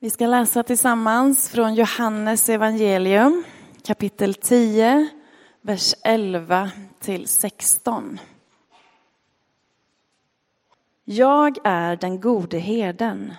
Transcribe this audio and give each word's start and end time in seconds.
Vi 0.00 0.10
ska 0.10 0.26
läsa 0.26 0.62
tillsammans 0.62 1.50
från 1.50 1.74
Johannes 1.74 2.48
evangelium 2.48 3.44
kapitel 3.82 4.34
10, 4.34 5.08
vers 5.60 5.94
11 6.02 6.70
till 7.00 7.28
16. 7.28 8.20
Jag 11.04 11.58
är 11.64 11.96
den 11.96 12.20
gode 12.20 12.58
herden. 12.58 13.34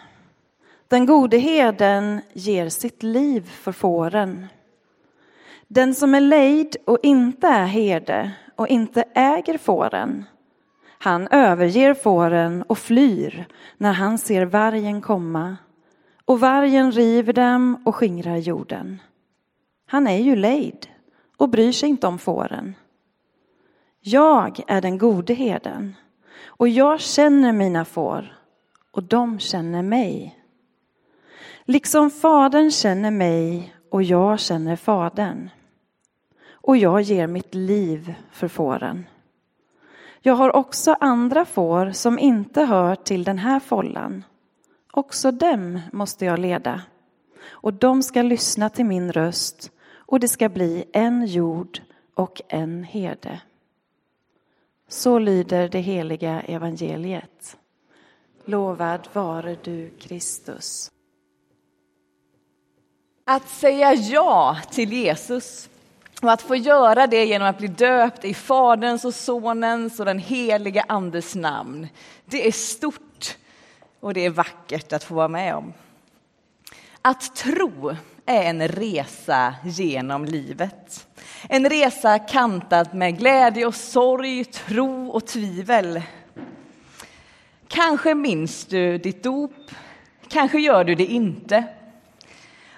Den 0.87 1.05
gode 1.05 1.37
herden 1.37 2.21
ger 2.33 2.69
sitt 2.69 3.03
liv 3.03 3.49
för 3.49 3.71
fåren. 3.71 4.47
Den 5.67 5.95
som 5.95 6.15
är 6.15 6.21
lejd 6.21 6.75
och 6.85 6.99
inte 7.03 7.47
är 7.47 7.65
herde 7.65 8.31
och 8.55 8.67
inte 8.67 9.03
äger 9.15 9.57
fåren, 9.57 10.25
han 10.97 11.27
överger 11.27 11.93
fåren 11.93 12.63
och 12.63 12.77
flyr 12.77 13.45
när 13.77 13.93
han 13.93 14.17
ser 14.17 14.45
vargen 14.45 15.01
komma 15.01 15.57
och 16.29 16.39
vargen 16.39 16.91
river 16.91 17.33
dem 17.33 17.81
och 17.85 17.95
skingrar 17.95 18.37
jorden. 18.37 19.01
Han 19.85 20.07
är 20.07 20.17
ju 20.17 20.35
lejd 20.35 20.87
och 21.37 21.49
bryr 21.49 21.71
sig 21.71 21.89
inte 21.89 22.07
om 22.07 22.19
fåren. 22.19 22.75
Jag 23.99 24.61
är 24.67 24.81
den 24.81 24.97
gode 24.97 25.33
herden 25.33 25.95
och 26.45 26.69
jag 26.69 26.99
känner 26.99 27.53
mina 27.53 27.85
får 27.85 28.37
och 28.91 29.03
de 29.03 29.39
känner 29.39 29.81
mig. 29.81 30.39
Liksom 31.65 32.09
fadern 32.09 32.71
känner 32.71 33.11
mig 33.11 33.75
och 33.89 34.03
jag 34.03 34.39
känner 34.39 34.75
fadern. 34.75 35.49
Och 36.51 36.77
jag 36.77 37.01
ger 37.01 37.27
mitt 37.27 37.55
liv 37.55 38.13
för 38.31 38.47
fåren. 38.47 39.05
Jag 40.21 40.33
har 40.33 40.55
också 40.55 40.95
andra 40.99 41.45
får 41.45 41.91
som 41.91 42.19
inte 42.19 42.61
hör 42.63 42.95
till 42.95 43.23
den 43.23 43.37
här 43.37 43.59
follan. 43.59 44.23
Också 44.91 45.31
dem 45.31 45.79
måste 45.91 46.25
jag 46.25 46.39
leda. 46.39 46.81
Och 47.49 47.73
de 47.73 48.03
ska 48.03 48.21
lyssna 48.21 48.69
till 48.69 48.85
min 48.85 49.11
röst 49.11 49.71
och 49.93 50.19
det 50.19 50.27
ska 50.27 50.49
bli 50.49 50.85
en 50.93 51.25
jord 51.25 51.81
och 52.13 52.41
en 52.47 52.83
herde. 52.83 53.41
Så 54.87 55.19
lyder 55.19 55.69
det 55.69 55.79
heliga 55.79 56.41
evangeliet. 56.41 57.57
Lovad 58.45 59.09
vare 59.13 59.57
du, 59.63 59.89
Kristus. 59.89 60.91
Att 63.25 63.49
säga 63.49 63.93
ja 63.93 64.57
till 64.71 64.93
Jesus 64.93 65.69
och 66.21 66.31
att 66.31 66.41
få 66.41 66.55
göra 66.55 67.07
det 67.07 67.25
genom 67.25 67.47
att 67.47 67.57
bli 67.57 67.67
döpt 67.67 68.25
i 68.25 68.33
Faderns 68.33 69.05
och 69.05 69.15
Sonens 69.15 69.99
och 69.99 70.05
den 70.05 70.19
heliga 70.19 70.85
Andes 70.87 71.35
namn. 71.35 71.87
Det 72.25 72.47
är 72.47 72.51
stort 72.51 73.08
och 73.99 74.13
det 74.13 74.25
är 74.25 74.29
vackert 74.29 74.93
att 74.93 75.03
få 75.03 75.15
vara 75.15 75.27
med 75.27 75.55
om. 75.55 75.73
Att 77.01 77.35
tro 77.35 77.95
är 78.25 78.43
en 78.43 78.67
resa 78.67 79.55
genom 79.63 80.25
livet. 80.25 81.07
En 81.49 81.69
resa 81.69 82.19
kantad 82.19 82.93
med 82.93 83.17
glädje 83.17 83.65
och 83.65 83.75
sorg, 83.75 84.45
tro 84.45 85.09
och 85.09 85.27
tvivel. 85.27 86.01
Kanske 87.67 88.15
minns 88.15 88.65
du 88.65 88.97
ditt 88.97 89.23
dop, 89.23 89.71
kanske 90.27 90.59
gör 90.59 90.83
du 90.83 90.95
det 90.95 91.05
inte. 91.05 91.63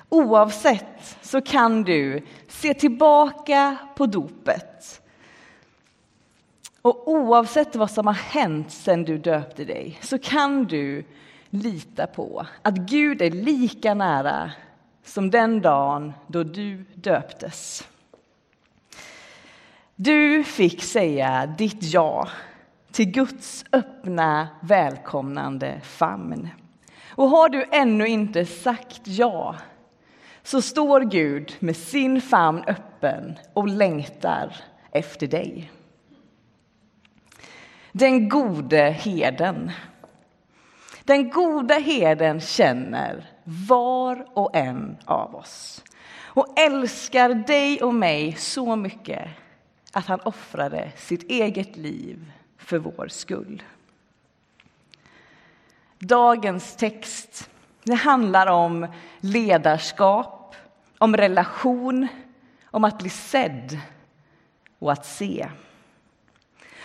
Oavsett 0.10 1.18
så 1.22 1.42
kan 1.42 1.84
du 1.84 2.26
se 2.48 2.74
tillbaka 2.74 3.78
på 3.96 4.06
dopet. 4.06 5.01
Och 6.82 7.08
oavsett 7.08 7.76
vad 7.76 7.92
som 7.92 8.08
har 8.08 8.14
hänt 8.14 8.72
sedan 8.72 9.04
du 9.04 9.18
döpte 9.18 9.66
dig 9.66 10.00
så 10.02 10.20
kan 10.20 10.64
du 10.64 11.06
lita 11.50 12.08
på 12.08 12.46
att 12.62 12.76
Gud 12.76 13.22
är 13.22 13.32
lika 13.32 13.94
nära 13.94 14.52
som 15.04 15.30
den 15.30 15.62
dagen 15.62 16.14
då 16.28 16.44
du 16.44 16.86
döptes. 16.94 17.88
Du 19.96 20.44
fick 20.44 20.84
säga 20.84 21.46
ditt 21.58 21.84
ja 21.94 22.28
till 22.92 23.12
Guds 23.12 23.66
öppna, 23.72 24.48
välkomnande 24.62 25.82
famn. 25.84 26.50
Och 27.10 27.30
har 27.30 27.50
du 27.50 27.66
ännu 27.72 28.08
inte 28.08 28.46
sagt 28.46 29.02
ja 29.04 29.56
så 30.44 30.62
står 30.62 31.02
Gud 31.02 31.56
med 31.60 31.76
sin 31.76 32.22
famn 32.22 32.64
öppen 32.68 33.38
och 33.54 33.68
längtar 33.68 34.56
efter 34.92 35.28
dig. 35.28 35.72
Den 37.92 38.30
gode 38.30 38.90
heden. 38.90 39.72
Den 41.04 41.30
goda 41.30 41.76
herden 41.76 42.42
känner 42.42 43.30
var 43.44 44.28
och 44.34 44.56
en 44.56 44.98
av 45.06 45.36
oss 45.36 45.84
och 46.34 46.60
älskar 46.60 47.34
dig 47.34 47.82
och 47.82 47.94
mig 47.94 48.34
så 48.34 48.76
mycket 48.76 49.30
att 49.94 50.06
han 50.06 50.20
offrade 50.20 50.92
sitt 50.96 51.24
eget 51.24 51.78
liv 51.78 52.32
för 52.58 52.78
vår 52.78 53.08
skull. 53.08 53.64
Dagens 56.00 56.76
text 56.76 57.50
det 57.84 57.96
handlar 57.96 58.48
om 58.48 58.88
ledarskap, 59.20 60.56
om 60.98 61.18
relation, 61.18 62.08
om 62.66 62.84
att 62.84 62.98
bli 62.98 63.10
sedd 63.10 63.80
och 64.80 64.92
att 64.92 65.06
se. 65.06 65.50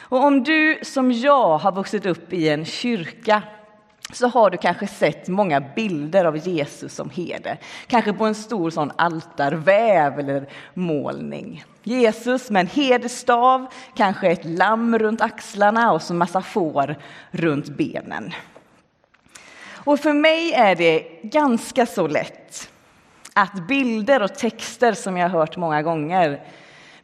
Och 0.08 0.24
om 0.24 0.42
du 0.42 0.78
som 0.82 1.12
jag 1.12 1.58
har 1.58 1.72
vuxit 1.72 2.06
upp 2.06 2.32
i 2.32 2.48
en 2.48 2.64
kyrka 2.64 3.42
så 4.12 4.28
har 4.28 4.50
du 4.50 4.56
kanske 4.56 4.86
sett 4.86 5.28
många 5.28 5.60
bilder 5.60 6.24
av 6.24 6.36
Jesus 6.48 6.94
som 6.94 7.10
herde. 7.10 7.58
Kanske 7.86 8.12
på 8.12 8.24
en 8.24 8.34
stor 8.34 8.70
sån 8.70 8.92
altarväv 8.96 10.18
eller 10.18 10.48
målning. 10.74 11.64
Jesus 11.82 12.50
med 12.50 12.60
en 12.60 12.66
herdestav, 12.66 13.66
kanske 13.94 14.28
ett 14.28 14.44
lamm 14.44 14.98
runt 14.98 15.20
axlarna 15.20 15.92
och 15.92 16.02
så 16.02 16.14
massa 16.14 16.42
får 16.42 16.96
runt 17.30 17.68
benen. 17.68 18.32
Och 19.68 20.00
för 20.00 20.12
mig 20.12 20.52
är 20.52 20.76
det 20.76 21.00
ganska 21.22 21.86
så 21.86 22.06
lätt 22.06 22.70
att 23.32 23.68
bilder 23.68 24.22
och 24.22 24.34
texter 24.34 24.92
som 24.92 25.16
jag 25.16 25.28
har 25.28 25.38
hört 25.38 25.56
många 25.56 25.82
gånger 25.82 26.40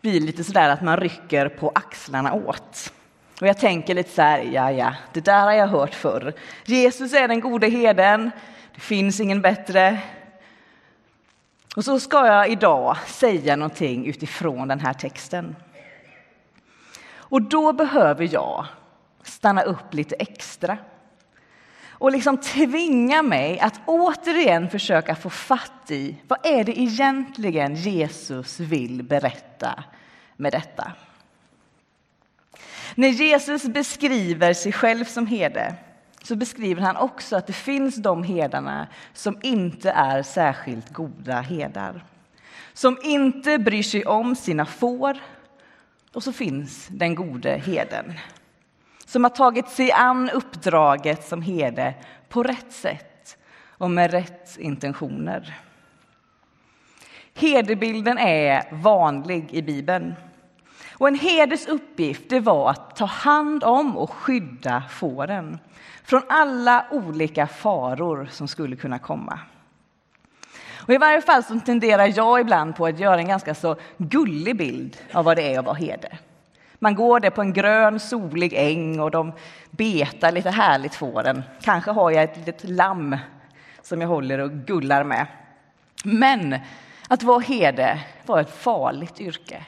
blir 0.02 0.20
lite 0.20 0.44
sådär 0.44 0.68
att 0.68 0.82
man 0.82 0.96
rycker 0.96 1.48
på 1.48 1.72
axlarna 1.74 2.32
åt. 2.32 2.92
Och 3.40 3.46
jag 3.46 3.58
tänker 3.58 3.94
lite 3.94 4.10
så 4.10 4.22
här, 4.22 4.42
ja, 4.42 4.70
ja, 4.70 4.94
det 5.12 5.20
där 5.20 5.42
har 5.42 5.52
jag 5.52 5.66
hört 5.66 5.94
förr. 5.94 6.32
Jesus 6.64 7.14
är 7.14 7.28
den 7.28 7.40
gode 7.40 7.68
herden, 7.68 8.30
det 8.74 8.80
finns 8.80 9.20
ingen 9.20 9.42
bättre. 9.42 10.00
Och 11.76 11.84
så 11.84 12.00
ska 12.00 12.26
jag 12.26 12.50
idag 12.50 12.96
säga 13.06 13.56
någonting 13.56 14.06
utifrån 14.06 14.68
den 14.68 14.80
här 14.80 14.92
texten. 14.92 15.56
Och 17.14 17.42
då 17.42 17.72
behöver 17.72 18.28
jag 18.32 18.66
stanna 19.22 19.62
upp 19.62 19.94
lite 19.94 20.14
extra 20.14 20.78
och 22.02 22.12
liksom 22.12 22.38
tvinga 22.38 23.22
mig 23.22 23.60
att 23.60 23.80
återigen 23.86 24.70
försöka 24.70 25.14
få 25.14 25.30
fatt 25.30 25.90
i 25.90 26.16
vad 26.28 26.46
är 26.46 26.64
det 26.64 26.80
egentligen 26.80 27.74
Jesus 27.74 28.60
vill 28.60 29.02
berätta 29.02 29.84
med 30.36 30.52
detta. 30.52 30.92
När 32.94 33.08
Jesus 33.08 33.64
beskriver 33.64 34.54
sig 34.54 34.72
själv 34.72 35.04
som 35.04 35.26
herde 35.26 35.74
så 36.22 36.36
beskriver 36.36 36.82
han 36.82 36.96
också 36.96 37.36
att 37.36 37.46
det 37.46 37.52
finns 37.52 37.96
de 37.96 38.22
herdarna 38.22 38.88
som 39.12 39.38
inte 39.42 39.90
är 39.90 40.22
särskilt 40.22 40.92
goda 40.92 41.40
herdar. 41.40 42.04
Som 42.72 42.98
inte 43.02 43.58
bryr 43.58 43.82
sig 43.82 44.04
om 44.04 44.36
sina 44.36 44.66
får. 44.66 45.18
Och 46.12 46.22
så 46.22 46.32
finns 46.32 46.86
den 46.90 47.14
gode 47.14 47.50
herden 47.50 48.12
som 49.12 49.24
har 49.24 49.30
tagit 49.30 49.68
sig 49.68 49.92
an 49.92 50.30
uppdraget 50.30 51.28
som 51.28 51.42
herde 51.42 51.94
på 52.28 52.42
rätt 52.42 52.72
sätt 52.72 53.36
och 53.68 53.90
med 53.90 54.10
rätt 54.10 54.58
intentioner. 54.58 55.58
Herdebilden 57.34 58.18
är 58.18 58.64
vanlig 58.72 59.48
i 59.50 59.62
Bibeln. 59.62 60.14
Och 60.92 61.08
en 61.08 61.14
herdes 61.14 61.66
uppgift 61.66 62.22
det 62.28 62.40
var 62.40 62.70
att 62.70 62.96
ta 62.96 63.04
hand 63.04 63.64
om 63.64 63.96
och 63.96 64.12
skydda 64.12 64.82
fåren 64.90 65.58
från 66.04 66.22
alla 66.28 66.86
olika 66.90 67.46
faror 67.46 68.28
som 68.30 68.48
skulle 68.48 68.76
kunna 68.76 68.98
komma. 68.98 69.38
Och 70.76 70.94
I 70.94 70.98
varje 70.98 71.20
fall 71.20 71.44
så 71.44 71.60
tenderar 71.60 72.12
jag 72.16 72.40
ibland 72.40 72.76
på 72.76 72.86
att 72.86 72.98
göra 72.98 73.18
en 73.18 73.28
ganska 73.28 73.54
så 73.54 73.76
gullig 73.96 74.56
bild 74.56 74.96
av 75.12 75.24
vad 75.24 75.36
det 75.36 75.54
är 75.54 75.58
att 75.58 75.64
vara 75.64 75.76
herde. 75.76 76.18
Man 76.82 76.94
går 76.94 77.20
där 77.20 77.30
på 77.30 77.40
en 77.40 77.52
grön 77.52 78.00
solig 78.00 78.52
äng 78.56 79.00
och 79.00 79.10
de 79.10 79.32
betar 79.70 80.32
lite 80.32 80.50
härligt 80.50 80.94
fåren. 80.94 81.42
Kanske 81.60 81.90
har 81.90 82.10
jag 82.10 82.22
ett 82.24 82.36
litet 82.36 82.64
lamm 82.70 83.16
som 83.82 84.00
jag 84.00 84.08
håller 84.08 84.38
och 84.38 84.50
gullar 84.50 85.04
med. 85.04 85.26
Men 86.04 86.58
att 87.08 87.22
vara 87.22 87.38
herde 87.38 88.00
var 88.26 88.40
ett 88.40 88.56
farligt 88.56 89.20
yrke. 89.20 89.66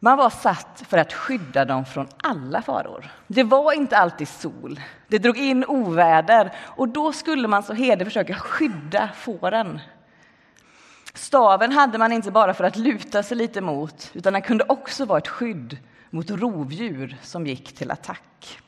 Man 0.00 0.18
var 0.18 0.30
satt 0.30 0.84
för 0.88 0.98
att 0.98 1.12
skydda 1.12 1.64
dem 1.64 1.84
från 1.84 2.08
alla 2.22 2.62
faror. 2.62 3.10
Det 3.26 3.42
var 3.42 3.72
inte 3.72 3.96
alltid 3.96 4.28
sol. 4.28 4.80
Det 5.08 5.18
drog 5.18 5.38
in 5.38 5.64
oväder 5.64 6.52
och 6.58 6.88
då 6.88 7.12
skulle 7.12 7.48
man 7.48 7.62
som 7.62 7.76
herde 7.76 8.04
försöka 8.04 8.34
skydda 8.34 9.08
fåren. 9.14 9.80
Staven 11.18 11.72
hade 11.72 11.98
man 11.98 12.12
inte 12.12 12.30
bara 12.30 12.54
för 12.54 12.64
att 12.64 12.76
luta 12.76 13.22
sig 13.22 13.36
lite 13.36 13.60
mot, 13.60 14.10
utan 14.14 14.32
den 14.32 14.42
kunde 14.42 14.64
också 14.68 15.04
vara 15.04 15.18
ett 15.18 15.28
skydd 15.28 15.78
mot 16.10 16.30
rovdjur 16.30 17.16
som 17.22 17.46
gick 17.46 17.72
till 17.72 17.90
attack. 17.90 18.58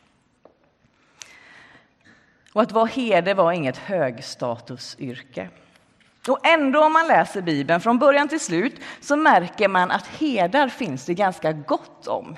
Och 2.52 2.62
att 2.62 2.72
vara 2.72 2.86
herde 2.86 3.34
var 3.34 3.52
inget 3.52 3.76
högstatusyrke. 3.76 5.48
Och 6.28 6.46
ändå 6.46 6.84
om 6.84 6.92
man 6.92 7.06
läser 7.06 7.42
Bibeln 7.42 7.80
från 7.80 7.98
början 7.98 8.28
till 8.28 8.40
slut 8.40 8.80
så 9.00 9.16
märker 9.16 9.68
man 9.68 9.90
att 9.90 10.06
herdar 10.06 10.68
finns 10.68 11.04
det 11.04 11.14
ganska 11.14 11.52
gott 11.52 12.06
om. 12.06 12.36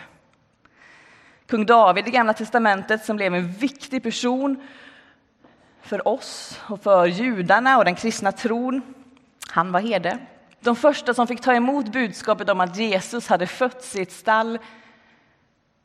Kung 1.46 1.66
David 1.66 2.08
i 2.08 2.10
Gamla 2.10 2.32
testamentet 2.34 3.04
som 3.04 3.16
blev 3.16 3.34
en 3.34 3.52
viktig 3.52 4.02
person 4.02 4.68
för 5.82 6.08
oss 6.08 6.60
och 6.68 6.82
för 6.82 7.06
judarna 7.06 7.78
och 7.78 7.84
den 7.84 7.94
kristna 7.94 8.32
tron. 8.32 8.82
Han 9.52 9.72
var 9.72 9.80
herde. 9.80 10.18
De 10.60 10.76
första 10.76 11.14
som 11.14 11.26
fick 11.26 11.40
ta 11.40 11.54
emot 11.54 11.92
budskapet 11.92 12.48
om 12.48 12.60
att 12.60 12.76
Jesus 12.76 13.28
hade 13.28 13.46
fötts 13.46 13.96
i 13.96 14.02
ett 14.02 14.12
stall 14.12 14.58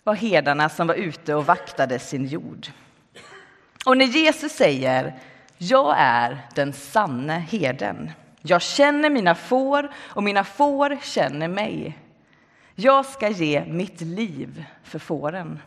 var 0.03 0.13
herdarna 0.13 0.69
som 0.69 0.87
var 0.87 0.95
ute 0.95 1.35
och 1.35 1.45
vaktade 1.45 1.99
sin 1.99 2.25
jord. 2.25 2.67
Och 3.85 3.97
när 3.97 4.05
Jesus 4.05 4.51
säger 4.51 5.19
jag 5.57 5.95
är 5.97 6.37
den 6.55 6.73
sanne 6.73 7.33
herden. 7.33 8.11
Jag 8.41 8.61
känner 8.61 9.09
mina 9.09 9.35
får 9.35 9.91
och 9.97 10.23
mina 10.23 10.43
får 10.43 10.97
känner 11.03 11.47
mig. 11.47 11.97
Jag 12.75 13.05
ska 13.05 13.29
ge 13.29 13.65
mitt 13.65 14.01
liv 14.01 14.65
för 14.83 14.99
fåren. 14.99 15.59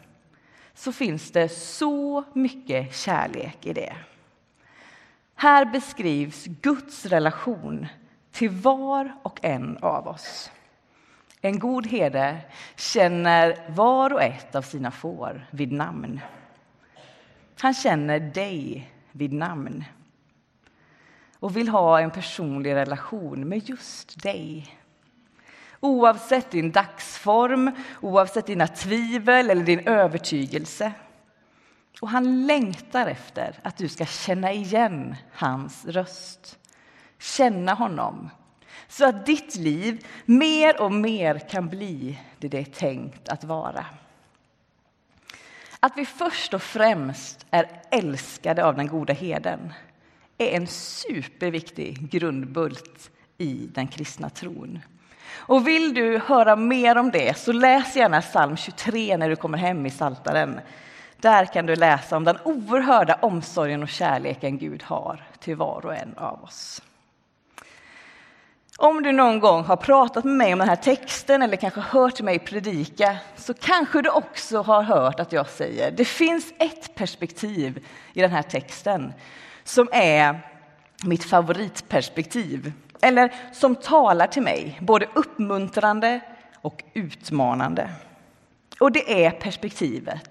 Så 0.74 0.92
finns 0.92 1.30
det 1.30 1.48
så 1.48 2.24
mycket 2.32 2.96
kärlek 2.96 3.66
i 3.66 3.72
det. 3.72 3.94
Här 5.40 5.64
beskrivs 5.64 6.44
Guds 6.44 7.06
relation 7.06 7.86
till 8.30 8.50
var 8.50 9.16
och 9.22 9.44
en 9.44 9.78
av 9.82 10.08
oss. 10.08 10.50
En 11.40 11.58
god 11.58 11.86
herde 11.86 12.40
känner 12.76 13.56
var 13.68 14.12
och 14.12 14.22
ett 14.22 14.54
av 14.54 14.62
sina 14.62 14.90
får 14.90 15.46
vid 15.50 15.72
namn. 15.72 16.20
Han 17.60 17.74
känner 17.74 18.20
dig 18.20 18.90
vid 19.12 19.32
namn 19.32 19.84
och 21.38 21.56
vill 21.56 21.68
ha 21.68 22.00
en 22.00 22.10
personlig 22.10 22.74
relation 22.74 23.48
med 23.48 23.68
just 23.68 24.22
dig. 24.22 24.78
Oavsett 25.80 26.50
din 26.50 26.70
dagsform, 26.70 27.70
oavsett 28.00 28.46
dina 28.46 28.66
tvivel 28.66 29.50
eller 29.50 29.64
din 29.64 29.88
övertygelse. 29.88 30.92
Och 32.00 32.08
han 32.08 32.46
längtar 32.46 33.06
efter 33.06 33.58
att 33.62 33.76
du 33.76 33.88
ska 33.88 34.06
känna 34.06 34.52
igen 34.52 35.16
hans 35.32 35.84
röst, 35.84 36.58
känna 37.18 37.74
honom 37.74 38.30
så 38.88 39.08
att 39.08 39.26
ditt 39.26 39.56
liv 39.56 40.06
mer 40.24 40.80
och 40.80 40.92
mer 40.92 41.38
kan 41.38 41.68
bli 41.68 42.18
det 42.38 42.48
det 42.48 42.58
är 42.58 42.64
tänkt 42.64 43.28
att 43.28 43.44
vara. 43.44 43.86
Att 45.80 45.92
vi 45.96 46.06
först 46.06 46.54
och 46.54 46.62
främst 46.62 47.46
är 47.50 47.82
älskade 47.90 48.64
av 48.64 48.76
den 48.76 48.86
goda 48.86 49.12
herden 49.12 49.72
är 50.38 50.48
en 50.56 50.66
superviktig 50.66 52.10
grundbult 52.10 53.10
i 53.38 53.68
den 53.74 53.88
kristna 53.88 54.30
tron. 54.30 54.78
Och 55.32 55.66
vill 55.68 55.94
du 55.94 56.18
höra 56.18 56.56
mer 56.56 56.98
om 56.98 57.10
det 57.10 57.38
så 57.38 57.52
läs 57.52 57.96
gärna 57.96 58.20
psalm 58.20 58.56
23 58.56 59.16
när 59.16 59.28
du 59.28 59.36
kommer 59.36 59.58
hem 59.58 59.86
i 59.86 59.90
Saltaren. 59.90 60.60
Där 61.20 61.44
kan 61.44 61.66
du 61.66 61.76
läsa 61.76 62.16
om 62.16 62.24
den 62.24 62.38
oerhörda 62.44 63.18
omsorgen 63.22 63.82
och 63.82 63.88
kärleken 63.88 64.58
Gud 64.58 64.82
har 64.82 65.26
till 65.38 65.56
var 65.56 65.86
och 65.86 65.94
en 65.94 66.14
av 66.16 66.44
oss. 66.44 66.82
Om 68.76 69.02
du 69.02 69.12
någon 69.12 69.40
gång 69.40 69.64
har 69.64 69.76
pratat 69.76 70.24
med 70.24 70.36
mig 70.36 70.52
om 70.52 70.58
den 70.58 70.68
här 70.68 70.76
texten 70.76 71.42
eller 71.42 71.56
kanske 71.56 71.80
hört 71.80 72.20
mig 72.20 72.38
predika 72.38 73.16
så 73.36 73.54
kanske 73.54 74.02
du 74.02 74.10
också 74.10 74.62
har 74.62 74.82
hört 74.82 75.20
att 75.20 75.32
jag 75.32 75.48
säger 75.48 75.90
det 75.90 76.04
finns 76.04 76.52
ett 76.58 76.94
perspektiv 76.94 77.86
i 78.12 78.20
den 78.20 78.30
här 78.30 78.42
texten 78.42 79.12
som 79.64 79.88
är 79.92 80.40
mitt 81.04 81.24
favoritperspektiv 81.24 82.72
eller 83.00 83.34
som 83.52 83.76
talar 83.76 84.26
till 84.26 84.42
mig 84.42 84.78
både 84.80 85.06
uppmuntrande 85.14 86.20
och 86.60 86.84
utmanande. 86.92 87.90
Och 88.80 88.92
det 88.92 89.24
är 89.24 89.30
perspektivet 89.30 90.29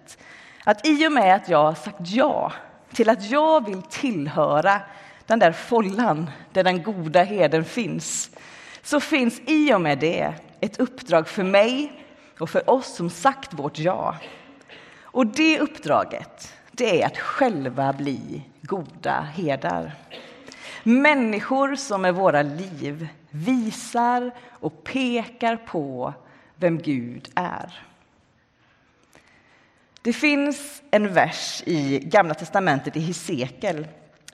att 0.63 0.87
i 0.87 1.07
och 1.07 1.11
med 1.11 1.35
att 1.35 1.49
jag 1.49 1.63
har 1.63 1.75
sagt 1.75 1.99
ja 2.01 2.51
till 2.93 3.09
att 3.09 3.29
jag 3.29 3.65
vill 3.65 3.81
tillhöra 3.81 4.81
den 5.25 5.39
där 5.39 5.51
follan 5.51 6.29
där 6.51 6.63
den 6.63 6.83
goda 6.83 7.23
heden 7.23 7.65
finns 7.65 8.29
så 8.81 8.99
finns 8.99 9.41
i 9.45 9.73
och 9.73 9.81
med 9.81 9.99
det 9.99 10.33
ett 10.59 10.79
uppdrag 10.79 11.27
för 11.27 11.43
mig 11.43 12.03
och 12.39 12.49
för 12.49 12.69
oss 12.69 12.95
som 12.95 13.09
sagt 13.09 13.53
vårt 13.53 13.79
ja. 13.79 14.15
Och 15.01 15.27
det 15.27 15.59
uppdraget, 15.59 16.53
det 16.71 17.01
är 17.01 17.05
att 17.05 17.17
själva 17.17 17.93
bli 17.93 18.43
goda 18.61 19.21
herdar. 19.21 19.95
Människor 20.83 21.75
som 21.75 22.01
med 22.01 22.15
våra 22.15 22.41
liv 22.41 23.07
visar 23.29 24.31
och 24.49 24.83
pekar 24.83 25.55
på 25.55 26.13
vem 26.55 26.77
Gud 26.77 27.29
är. 27.35 27.88
Det 30.01 30.13
finns 30.13 30.81
en 30.91 31.13
vers 31.13 31.63
i 31.65 31.99
Gamla 31.99 32.33
testamentet 32.33 32.95
i 32.95 32.99
Hesekiel 32.99 33.87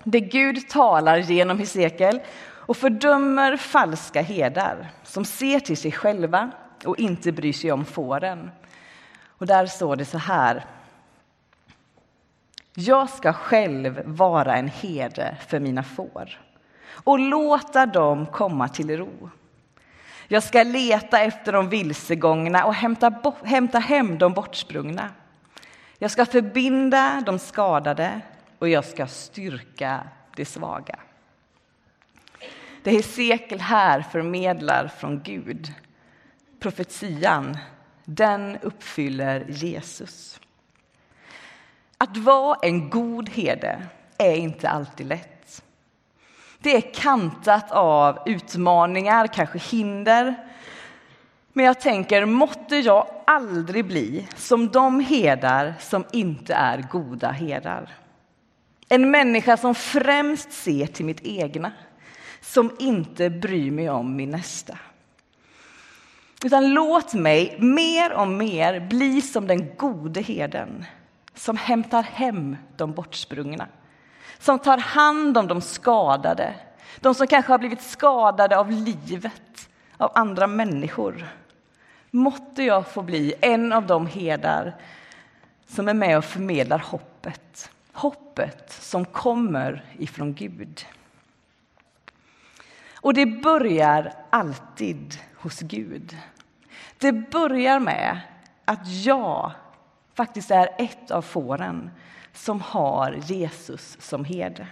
där 0.03 0.19
Gud 0.19 0.69
talar 0.69 1.17
genom 1.17 1.59
Hesekiel 1.59 2.19
och 2.39 2.77
fördömer 2.77 3.57
falska 3.57 4.21
herdar 4.21 4.91
som 5.03 5.25
ser 5.25 5.59
till 5.59 5.77
sig 5.77 5.91
själva 5.91 6.51
och 6.85 7.00
inte 7.00 7.31
bryr 7.31 7.53
sig 7.53 7.71
om 7.71 7.85
fåren. 7.85 8.51
Och 9.27 9.45
där 9.45 9.65
står 9.65 9.95
det 9.95 10.06
så 10.06 10.17
här. 10.17 10.65
Jag 12.73 13.09
ska 13.09 13.33
själv 13.33 14.01
vara 14.06 14.56
en 14.56 14.68
herde 14.68 15.38
för 15.47 15.59
mina 15.59 15.83
får 15.83 16.39
och 16.88 17.19
låta 17.19 17.85
dem 17.85 18.25
komma 18.25 18.68
till 18.68 18.97
ro. 18.97 19.29
Jag 20.27 20.44
ska 20.44 20.63
leta 20.63 21.19
efter 21.19 21.53
de 21.53 21.69
vilsegångna 21.69 22.65
och 22.65 22.73
hämta, 22.73 23.33
hämta 23.44 23.79
hem 23.79 24.18
de 24.18 24.33
bortsprungna. 24.33 25.09
Jag 25.97 26.12
ska 26.12 26.25
förbinda 26.25 27.24
de 27.25 27.39
skadade 27.39 28.21
och 28.59 28.69
jag 28.69 28.86
ska 28.86 29.07
styrka 29.07 30.07
de 30.36 30.45
svaga. 30.45 31.00
Det 32.83 32.92
Hesekiel 32.92 33.59
här 33.59 34.02
förmedlar 34.02 34.87
från 34.87 35.23
Gud, 35.23 35.73
profetian, 36.59 37.57
den 38.06 38.57
uppfyller 38.61 39.45
Jesus. 39.49 40.40
Att 41.97 42.18
vara 42.18 42.57
en 42.61 42.90
god 42.90 43.30
herde 43.30 43.87
är 44.18 44.35
inte 44.35 44.69
alltid 44.69 45.07
lätt. 45.07 45.64
Det 46.59 46.75
är 46.75 46.94
kantat 46.94 47.71
av 47.71 48.19
utmaningar, 48.25 49.28
kanske 49.28 49.57
hinder. 49.57 50.35
Men 51.57 51.66
jag 51.66 51.81
tänker, 51.81 52.26
måtte 52.26 52.76
jag 52.76 53.07
aldrig 53.28 53.85
bli 53.85 54.28
som 54.35 54.69
de 54.69 55.00
herdar 55.00 55.74
som 55.80 56.06
inte 56.12 56.54
är 56.54 56.88
goda 56.92 57.31
herdar. 57.31 57.90
En 58.90 59.12
människa 59.12 59.57
som 59.57 59.76
främst 59.76 60.52
ser 60.52 60.88
till 60.88 61.06
mitt 61.06 61.21
egna 61.24 61.71
som 62.42 62.76
inte 62.80 63.30
bryr 63.30 63.71
mig 63.71 63.90
om 63.90 64.16
min 64.16 64.30
nästa. 64.30 64.78
Utan 66.44 66.74
låt 66.74 67.14
mig 67.14 67.57
mer 67.59 68.14
och 68.14 68.28
mer 68.28 68.80
bli 68.80 69.21
som 69.21 69.47
den 69.47 69.76
gode 69.76 70.21
herden 70.21 70.85
som 71.33 71.57
hämtar 71.57 72.04
hem 72.04 72.57
de 72.76 72.94
bortsprungna, 72.94 73.68
som 74.40 74.59
tar 74.59 74.78
hand 74.78 75.38
om 75.38 75.47
de 75.47 75.62
skadade, 75.62 76.56
de 77.00 77.16
som 77.16 77.28
kanske 77.28 77.52
har 77.52 77.59
blivit 77.59 77.81
skadade 77.81 78.57
av 78.57 78.71
livet, 78.71 79.69
av 79.97 80.12
andra 80.16 80.47
människor. 80.47 81.26
Måtte 82.16 82.64
jag 82.64 82.88
få 82.88 83.02
bli 83.02 83.34
en 83.42 83.74
av 83.74 83.88
de 83.88 84.07
herdar 84.07 84.76
som 85.68 85.88
är 85.88 85.94
med 85.94 86.18
och 86.18 86.26
förmedlar 86.26 86.80
hoppet, 86.80 87.72
hoppet 87.94 88.72
som 88.72 89.06
kommer 89.06 89.86
ifrån 89.98 90.34
Gud. 90.34 90.86
Och 92.95 93.14
det 93.14 93.26
börjar 93.26 94.14
alltid 94.30 95.19
hos 95.36 95.60
Gud. 95.60 96.18
Det 96.98 97.12
börjar 97.12 97.80
med 97.80 98.19
att 98.66 98.88
jag 98.88 99.52
faktiskt 100.14 100.52
är 100.52 100.69
ett 100.78 101.12
av 101.12 101.22
fåren 101.22 101.92
som 102.34 102.62
har 102.62 103.12
Jesus 103.12 103.98
som 104.00 104.26
herde. 104.26 104.68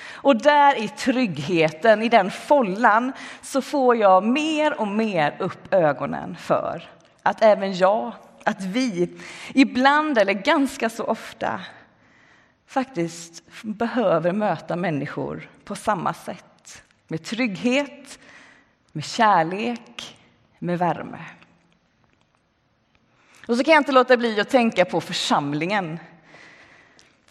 Och 0.00 0.42
där 0.42 0.82
i 0.82 0.88
tryggheten, 0.88 2.02
i 2.02 2.08
den 2.08 2.30
follan, 2.30 3.12
så 3.42 3.62
får 3.62 3.96
jag 3.96 4.24
mer 4.24 4.80
och 4.80 4.88
mer 4.88 5.36
upp 5.38 5.74
ögonen 5.74 6.36
för 6.36 6.90
att 7.22 7.42
även 7.42 7.76
jag, 7.76 8.12
att 8.44 8.62
vi 8.62 9.08
ibland 9.54 10.18
eller 10.18 10.32
ganska 10.32 10.90
så 10.90 11.04
ofta 11.04 11.60
faktiskt 12.66 13.42
behöver 13.62 14.32
möta 14.32 14.76
människor 14.76 15.48
på 15.64 15.74
samma 15.74 16.14
sätt. 16.14 16.82
Med 17.08 17.24
trygghet, 17.24 18.18
med 18.92 19.04
kärlek, 19.04 20.16
med 20.58 20.78
värme. 20.78 21.24
Och 23.46 23.56
så 23.56 23.64
kan 23.64 23.74
jag 23.74 23.80
inte 23.80 23.92
låta 23.92 24.16
bli 24.16 24.40
att 24.40 24.50
tänka 24.50 24.84
på 24.84 25.00
församlingen. 25.00 25.98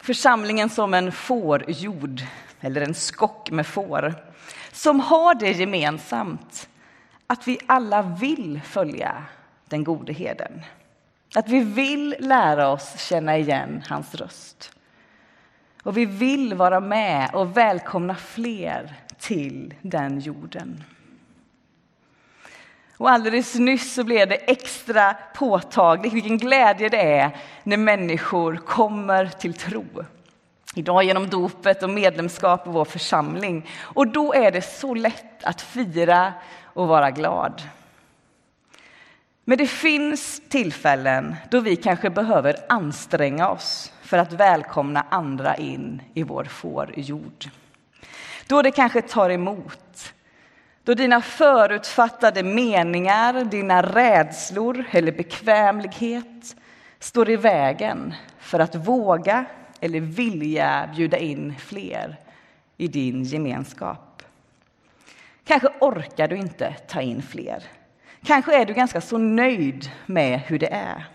Församlingen 0.04 0.70
som 0.70 0.94
en 0.94 1.12
fårjord, 1.12 2.22
eller 2.60 2.80
en 2.80 2.94
skock 2.94 3.50
med 3.50 3.66
får 3.66 4.14
som 4.72 5.00
har 5.00 5.34
det 5.34 5.52
gemensamt 5.52 6.68
att 7.26 7.48
vi 7.48 7.58
alla 7.66 8.02
vill 8.02 8.60
följa 8.64 9.24
den 9.68 9.84
gode 9.84 10.12
heden. 10.12 10.62
Att 11.34 11.48
vi 11.48 11.60
vill 11.60 12.16
lära 12.18 12.68
oss 12.68 13.08
känna 13.08 13.38
igen 13.38 13.82
hans 13.88 14.14
röst. 14.14 14.72
Och 15.82 15.96
vi 15.96 16.06
vill 16.06 16.54
vara 16.54 16.80
med 16.80 17.34
och 17.34 17.56
välkomna 17.56 18.14
fler 18.14 18.94
till 19.18 19.74
den 19.82 20.20
jorden. 20.20 20.84
Och 22.96 23.10
alldeles 23.10 23.54
nyss 23.54 23.94
så 23.94 24.04
blev 24.04 24.28
det 24.28 24.34
extra 24.34 25.14
påtagligt 25.34 26.12
vilken 26.12 26.38
glädje 26.38 26.88
det 26.88 27.02
är 27.02 27.36
när 27.62 27.76
människor 27.76 28.56
kommer 28.56 29.26
till 29.26 29.54
tro. 29.54 29.84
Idag 30.74 31.04
genom 31.04 31.30
dopet 31.30 31.82
och 31.82 31.90
medlemskap 31.90 32.66
i 32.66 32.70
vår 32.70 32.84
församling. 32.84 33.68
Och 33.80 34.08
då 34.08 34.34
är 34.34 34.50
det 34.50 34.62
så 34.62 34.94
lätt 34.94 35.44
att 35.44 35.62
fira 35.62 36.32
och 36.62 36.88
vara 36.88 37.10
glad. 37.10 37.62
Men 39.44 39.58
det 39.58 39.66
finns 39.66 40.42
tillfällen 40.48 41.36
då 41.50 41.60
vi 41.60 41.76
kanske 41.76 42.10
behöver 42.10 42.56
anstränga 42.68 43.48
oss 43.48 43.92
för 44.02 44.18
att 44.18 44.32
välkomna 44.32 45.06
andra 45.10 45.56
in 45.56 46.02
i 46.14 46.22
vår 46.22 46.44
fårjord. 46.44 47.44
Då 48.46 48.62
det 48.62 48.70
kanske 48.70 49.02
tar 49.02 49.30
emot. 49.30 50.14
Då 50.84 50.94
dina 50.94 51.20
förutfattade 51.20 52.42
meningar, 52.42 53.44
dina 53.44 53.82
rädslor 53.82 54.84
eller 54.90 55.12
bekvämlighet 55.12 56.56
står 56.98 57.30
i 57.30 57.36
vägen 57.36 58.14
för 58.38 58.58
att 58.60 58.74
våga 58.74 59.44
eller 59.80 60.00
vilja 60.00 60.90
bjuda 60.96 61.16
in 61.16 61.54
fler 61.58 62.16
i 62.76 62.88
din 62.88 63.22
gemenskap. 63.22 64.22
Kanske 65.44 65.68
orkar 65.80 66.28
du 66.28 66.36
inte 66.36 66.74
ta 66.88 67.00
in 67.00 67.22
fler. 67.22 67.62
Kanske 68.24 68.60
är 68.60 68.64
du 68.64 68.74
ganska 68.74 69.00
så 69.00 69.18
nöjd 69.18 69.90
med 70.06 70.40
hur 70.40 70.58
det 70.58 70.72
är. 70.72 71.06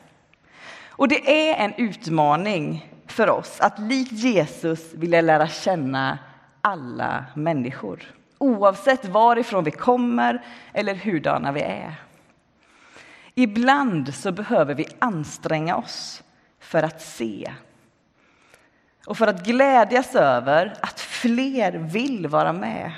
Och 0.87 1.07
det 1.07 1.51
är 1.51 1.65
en 1.65 1.73
utmaning 1.73 2.93
för 3.07 3.29
oss 3.29 3.59
att 3.59 3.79
likt 3.79 4.11
Jesus 4.11 4.93
vilja 4.93 5.21
lära 5.21 5.47
känna 5.47 6.19
alla 6.61 7.25
människor 7.35 8.18
oavsett 8.39 9.05
varifrån 9.05 9.63
vi 9.63 9.71
kommer 9.71 10.45
eller 10.73 10.95
hurdana 10.95 11.51
vi 11.51 11.61
är. 11.61 11.95
Ibland 13.35 14.15
så 14.15 14.31
behöver 14.31 14.75
vi 14.75 14.87
anstränga 14.99 15.75
oss 15.75 16.23
för 16.59 16.83
att 16.83 17.01
se 17.01 17.51
och 19.05 19.17
för 19.17 19.27
att 19.27 19.45
glädjas 19.45 20.15
över 20.15 20.73
att 20.81 20.99
fler 20.99 21.71
vill 21.71 22.27
vara 22.27 22.53
med. 22.53 22.91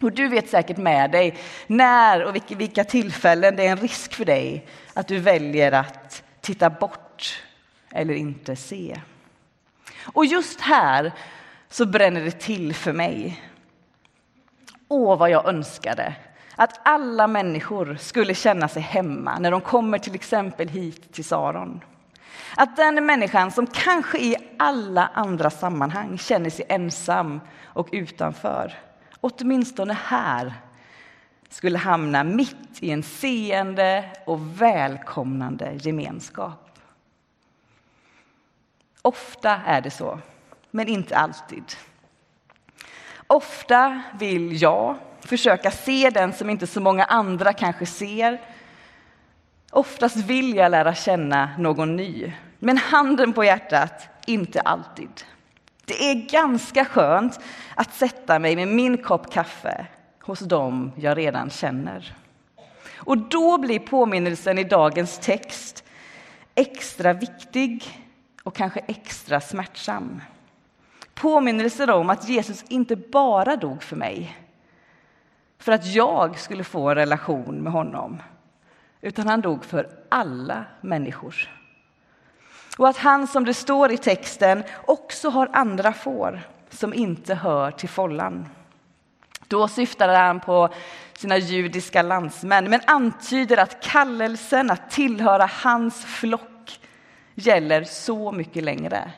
Och 0.00 0.12
du 0.12 0.28
vet 0.28 0.50
säkert 0.50 0.76
med 0.76 1.10
dig 1.10 1.38
när 1.66 2.24
och 2.24 2.36
vilka 2.48 2.84
tillfällen 2.84 3.56
det 3.56 3.66
är 3.66 3.70
en 3.70 3.76
risk 3.76 4.14
för 4.14 4.24
dig 4.24 4.66
att 4.94 5.08
du 5.08 5.18
väljer 5.18 5.72
att 5.72 6.22
titta 6.40 6.70
bort 6.70 7.42
eller 7.90 8.14
inte 8.14 8.56
se. 8.56 9.00
Och 10.02 10.26
just 10.26 10.60
här 10.60 11.12
så 11.68 11.86
bränner 11.86 12.20
det 12.20 12.40
till 12.40 12.74
för 12.74 12.92
mig. 12.92 13.42
Åh, 14.88 15.18
vad 15.18 15.30
jag 15.30 15.48
önskade 15.48 16.14
att 16.56 16.80
alla 16.82 17.26
människor 17.26 17.96
skulle 18.00 18.34
känna 18.34 18.68
sig 18.68 18.82
hemma 18.82 19.38
när 19.38 19.50
de 19.50 19.60
kommer 19.60 19.98
till 19.98 20.14
exempel 20.14 20.68
hit 20.68 21.12
till 21.12 21.24
Saron. 21.24 21.80
Att 22.56 22.76
den 22.76 23.06
människan 23.06 23.50
som 23.50 23.66
kanske 23.66 24.18
i 24.18 24.36
alla 24.58 25.10
andra 25.14 25.50
sammanhang 25.50 26.18
känner 26.18 26.50
sig 26.50 26.66
ensam 26.68 27.40
och 27.64 27.88
utanför, 27.92 28.72
åtminstone 29.20 29.92
här 30.04 30.54
skulle 31.48 31.78
hamna 31.78 32.24
mitt 32.24 32.82
i 32.82 32.90
en 32.90 33.02
seende 33.02 34.04
och 34.26 34.62
välkomnande 34.62 35.72
gemenskap. 35.74 36.78
Ofta 39.02 39.50
är 39.50 39.80
det 39.80 39.90
så, 39.90 40.18
men 40.70 40.88
inte 40.88 41.16
alltid. 41.16 41.64
Ofta 43.26 44.02
vill 44.18 44.62
jag 44.62 44.96
försöka 45.20 45.70
se 45.70 46.10
den 46.10 46.32
som 46.32 46.50
inte 46.50 46.66
så 46.66 46.80
många 46.80 47.04
andra 47.04 47.52
kanske 47.52 47.86
ser 47.86 48.40
Oftast 49.74 50.16
vill 50.16 50.54
jag 50.54 50.70
lära 50.70 50.94
känna 50.94 51.50
någon 51.58 51.96
ny, 51.96 52.32
men 52.58 52.78
handen 52.78 53.32
på 53.32 53.44
hjärtat, 53.44 54.08
inte 54.26 54.60
alltid. 54.60 55.24
Det 55.84 56.10
är 56.10 56.14
ganska 56.14 56.84
skönt 56.84 57.40
att 57.74 57.94
sätta 57.94 58.38
mig 58.38 58.56
med 58.56 58.68
min 58.68 58.98
kopp 58.98 59.32
kaffe 59.32 59.86
hos 60.20 60.40
dem 60.40 60.92
jag 60.96 61.18
redan 61.18 61.50
känner. 61.50 62.16
Och 62.96 63.18
då 63.18 63.58
blir 63.58 63.78
påminnelsen 63.78 64.58
i 64.58 64.64
dagens 64.64 65.18
text 65.18 65.84
extra 66.54 67.12
viktig 67.12 67.84
och 68.42 68.56
kanske 68.56 68.80
extra 68.80 69.40
smärtsam. 69.40 70.20
Påminnelser 71.14 71.90
om 71.90 72.10
att 72.10 72.28
Jesus 72.28 72.64
inte 72.68 72.96
bara 72.96 73.56
dog 73.56 73.82
för 73.82 73.96
mig 73.96 74.38
för 75.58 75.72
att 75.72 75.86
jag 75.94 76.38
skulle 76.38 76.64
få 76.64 76.88
en 76.88 76.94
relation 76.94 77.62
med 77.62 77.72
honom 77.72 78.22
utan 79.00 79.28
han 79.28 79.40
dog 79.40 79.64
för 79.64 79.88
alla 80.08 80.64
människor. 80.80 81.50
Och 82.78 82.88
att 82.88 82.96
han, 82.96 83.26
som 83.26 83.44
det 83.44 83.54
står 83.54 83.92
i 83.92 83.96
texten, 83.96 84.62
också 84.86 85.28
har 85.28 85.50
andra 85.52 85.92
får 85.92 86.40
som 86.70 86.94
inte 86.94 87.34
hör 87.34 87.70
till 87.70 87.88
follan. 87.88 88.48
Då 89.48 89.68
syftade 89.68 90.16
han 90.16 90.40
på 90.40 90.68
sina 91.18 91.38
judiska 91.38 92.02
landsmän, 92.02 92.70
men 92.70 92.80
antyder 92.86 93.56
att 93.56 93.82
kallelsen 93.82 94.70
att 94.70 94.90
tillhöra 94.90 95.50
hans 95.52 96.04
flock 96.04 96.80
gäller 97.34 97.84
så 97.84 98.32
mycket 98.32 98.64
längre. 98.64 99.10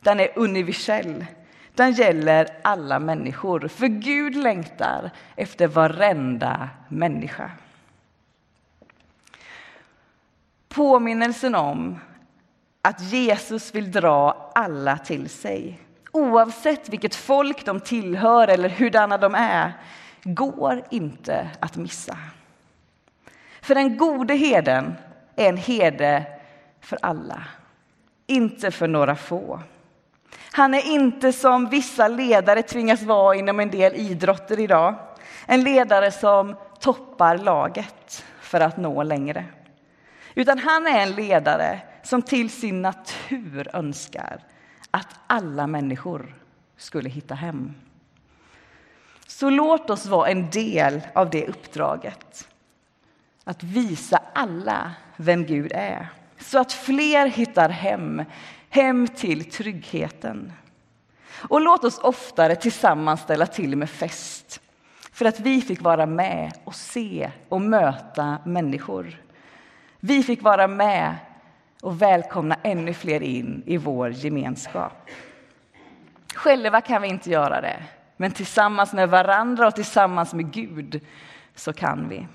Den 0.00 0.20
är 0.20 0.38
universell. 0.38 1.26
Den 1.74 1.92
gäller 1.92 2.48
alla 2.62 2.98
människor, 2.98 3.68
för 3.68 3.86
Gud 3.86 4.36
längtar 4.36 5.10
efter 5.36 5.66
varenda 5.66 6.68
människa. 6.88 7.50
Påminnelsen 10.68 11.54
om 11.54 11.98
att 12.82 13.00
Jesus 13.00 13.74
vill 13.74 13.92
dra 13.92 14.50
alla 14.54 14.98
till 14.98 15.28
sig 15.28 15.80
oavsett 16.12 16.88
vilket 16.88 17.14
folk 17.14 17.64
de 17.64 17.80
tillhör 17.80 18.48
eller 18.48 18.68
hurdana 18.68 19.18
de 19.18 19.34
är 19.34 19.72
går 20.24 20.84
inte 20.90 21.50
att 21.60 21.76
missa. 21.76 22.18
För 23.62 23.74
den 23.74 23.96
gode 23.96 24.34
heden 24.34 24.94
är 25.36 25.48
en 25.48 25.56
herde 25.56 26.26
för 26.80 26.98
alla, 27.02 27.44
inte 28.26 28.70
för 28.70 28.88
några 28.88 29.16
få. 29.16 29.60
Han 30.52 30.74
är 30.74 30.86
inte 30.86 31.32
som 31.32 31.68
vissa 31.68 32.08
ledare 32.08 32.62
tvingas 32.62 33.02
vara 33.02 33.34
inom 33.34 33.60
en 33.60 33.70
del 33.70 33.94
idrotter 33.94 34.60
idag. 34.60 34.94
En 35.46 35.64
ledare 35.64 36.10
som 36.10 36.56
toppar 36.80 37.38
laget 37.38 38.24
för 38.40 38.60
att 38.60 38.76
nå 38.76 39.02
längre. 39.02 39.44
Utan 40.34 40.58
han 40.58 40.86
är 40.86 41.02
en 41.02 41.12
ledare 41.12 41.80
som 42.02 42.22
till 42.22 42.50
sin 42.50 42.82
natur 42.82 43.70
önskar 43.72 44.40
att 44.90 45.08
alla 45.26 45.66
människor 45.66 46.34
skulle 46.76 47.08
hitta 47.08 47.34
hem. 47.34 47.74
Så 49.26 49.50
låt 49.50 49.90
oss 49.90 50.06
vara 50.06 50.28
en 50.28 50.50
del 50.50 51.00
av 51.14 51.30
det 51.30 51.46
uppdraget. 51.46 52.48
Att 53.44 53.62
visa 53.62 54.20
alla 54.34 54.92
vem 55.16 55.44
Gud 55.44 55.72
är, 55.74 56.08
så 56.38 56.58
att 56.58 56.72
fler 56.72 57.26
hittar 57.26 57.68
hem, 57.68 58.22
hem 58.74 59.08
till 59.08 59.50
tryggheten. 59.50 60.52
Och 61.48 61.60
låt 61.60 61.84
oss 61.84 61.98
oftare 61.98 62.56
tillsammans 62.56 63.20
ställa 63.20 63.46
till 63.46 63.76
med 63.76 63.90
fest 63.90 64.60
för 65.12 65.24
att 65.24 65.40
vi 65.40 65.60
fick 65.60 65.80
vara 65.80 66.06
med 66.06 66.52
och 66.64 66.74
se 66.74 67.30
och 67.48 67.60
möta 67.60 68.38
människor. 68.44 69.22
Vi 70.00 70.22
fick 70.22 70.42
vara 70.42 70.66
med 70.66 71.14
och 71.82 72.02
välkomna 72.02 72.56
ännu 72.62 72.94
fler 72.94 73.22
in 73.22 73.62
i 73.66 73.76
vår 73.76 74.10
gemenskap. 74.10 75.10
Själva 76.34 76.80
kan 76.80 77.02
vi 77.02 77.08
inte 77.08 77.30
göra 77.30 77.60
det, 77.60 77.82
men 78.16 78.32
tillsammans 78.32 78.92
med 78.92 79.10
varandra 79.10 79.66
och 79.66 79.74
tillsammans 79.74 80.34
med 80.34 80.52
Gud 80.52 81.00
så 81.54 81.72
kan 81.72 82.08
vi. 82.08 82.26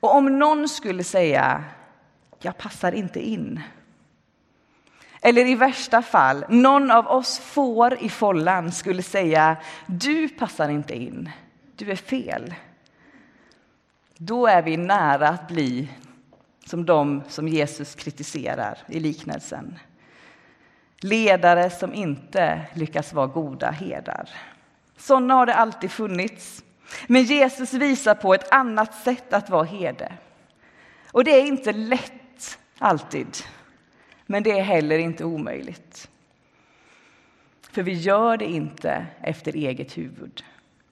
Och 0.00 0.14
om 0.14 0.38
någon 0.38 0.68
skulle 0.68 1.04
säga 1.04 1.64
jag 2.38 2.58
passar 2.58 2.92
inte 2.92 3.20
in. 3.20 3.60
Eller 5.20 5.46
i 5.46 5.54
värsta 5.54 6.02
fall, 6.02 6.44
någon 6.48 6.90
av 6.90 7.06
oss 7.06 7.38
får 7.38 8.02
i 8.02 8.08
follan 8.08 8.72
skulle 8.72 9.02
säga 9.02 9.56
du 9.86 10.28
passar 10.28 10.68
inte 10.68 10.94
in, 10.94 11.30
du 11.76 11.90
är 11.90 11.96
fel. 11.96 12.54
Då 14.16 14.46
är 14.46 14.62
vi 14.62 14.76
nära 14.76 15.28
att 15.28 15.48
bli 15.48 15.88
som 16.64 16.86
de 16.86 17.22
som 17.28 17.48
Jesus 17.48 17.94
kritiserar 17.94 18.78
i 18.86 19.00
liknelsen. 19.00 19.78
Ledare 21.00 21.70
som 21.70 21.94
inte 21.94 22.60
lyckas 22.74 23.12
vara 23.12 23.26
goda 23.26 23.70
herdar. 23.70 24.28
Sådana 24.96 25.34
har 25.34 25.46
det 25.46 25.54
alltid 25.54 25.90
funnits. 25.90 26.64
Men 27.06 27.22
Jesus 27.22 27.72
visar 27.72 28.14
på 28.14 28.34
ett 28.34 28.52
annat 28.52 28.94
sätt 28.94 29.32
att 29.32 29.50
vara 29.50 29.64
herde. 29.64 30.12
Och 31.12 31.24
det 31.24 31.30
är 31.30 31.46
inte 31.46 31.72
lätt 31.72 32.58
alltid, 32.78 33.36
men 34.30 34.42
det 34.42 34.58
är 34.58 34.62
heller 34.62 34.98
inte 34.98 35.24
omöjligt. 35.24 36.08
För 37.70 37.82
vi 37.82 37.92
gör 37.92 38.36
det 38.36 38.44
inte 38.44 39.06
efter 39.22 39.52
eget 39.52 39.98
huvud. 39.98 40.44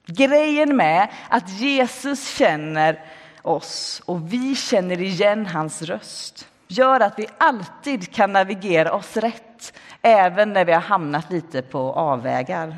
Grejen 0.05 0.75
med 0.75 1.09
att 1.29 1.49
Jesus 1.49 2.37
känner 2.37 3.05
oss 3.41 4.01
och 4.05 4.33
vi 4.33 4.55
känner 4.55 5.01
igen 5.01 5.45
hans 5.45 5.81
röst 5.81 6.47
gör 6.67 6.99
att 6.99 7.19
vi 7.19 7.27
alltid 7.37 8.13
kan 8.13 8.33
navigera 8.33 8.93
oss 8.93 9.17
rätt 9.17 9.73
även 10.01 10.53
när 10.53 10.65
vi 10.65 10.71
har 10.71 10.81
hamnat 10.81 11.31
lite 11.31 11.61
på 11.61 11.93
avvägar. 11.93 12.77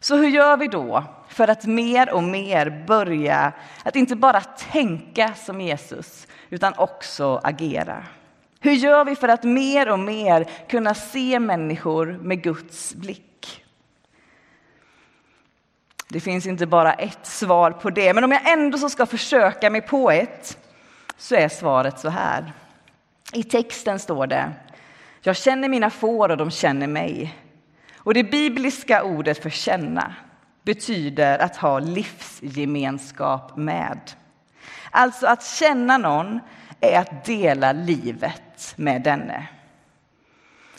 Så 0.00 0.16
hur 0.16 0.28
gör 0.28 0.56
vi 0.56 0.68
då 0.68 1.04
för 1.28 1.48
att 1.48 1.66
mer 1.66 2.10
och 2.10 2.22
mer 2.22 2.84
börja 2.86 3.52
att 3.82 3.96
inte 3.96 4.16
bara 4.16 4.40
tänka 4.40 5.34
som 5.34 5.60
Jesus 5.60 6.26
utan 6.50 6.72
också 6.76 7.40
agera? 7.44 8.04
Hur 8.60 8.72
gör 8.72 9.04
vi 9.04 9.16
för 9.16 9.28
att 9.28 9.44
mer 9.44 9.88
och 9.88 9.98
mer 9.98 10.50
kunna 10.68 10.94
se 10.94 11.40
människor 11.40 12.18
med 12.22 12.42
Guds 12.42 12.94
blick? 12.94 13.64
Det 16.08 16.20
finns 16.20 16.46
inte 16.46 16.66
bara 16.66 16.92
ett 16.92 17.26
svar 17.26 17.70
på 17.70 17.90
det, 17.90 18.14
men 18.14 18.24
om 18.24 18.32
jag 18.32 18.52
ändå 18.52 18.78
så 18.78 18.88
ska 18.88 19.06
försöka 19.06 19.70
mig 19.70 19.80
på 19.80 20.10
ett 20.10 20.58
så 21.16 21.34
är 21.34 21.48
svaret 21.48 21.98
så 21.98 22.08
här. 22.08 22.52
I 23.32 23.42
texten 23.42 23.98
står 23.98 24.26
det 24.26 24.52
Jag 25.22 25.36
känner 25.36 25.68
mina 25.68 25.90
får 25.90 26.28
och 26.28 26.36
de 26.36 26.50
känner 26.50 26.86
mig. 26.86 27.34
Och 27.96 28.14
det 28.14 28.24
bibliska 28.24 29.02
ordet 29.02 29.42
för 29.42 29.50
känna 29.50 30.14
betyder 30.62 31.38
att 31.38 31.56
ha 31.56 31.78
livsgemenskap 31.78 33.56
med. 33.56 34.00
Alltså 34.90 35.26
att 35.26 35.44
känna 35.44 35.98
någon 35.98 36.40
är 36.80 36.98
att 36.98 37.24
dela 37.24 37.72
livet 37.72 38.74
med 38.76 39.02
denne. 39.02 39.48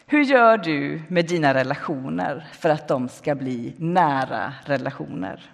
Hur 0.06 0.22
gör 0.22 0.58
du 0.58 1.02
med 1.08 1.26
dina 1.26 1.54
relationer 1.54 2.48
för 2.54 2.70
att 2.70 2.88
de 2.88 3.10
ska 3.10 3.36
bli 3.36 3.76
nära 3.78 4.54
relationer? 4.66 5.52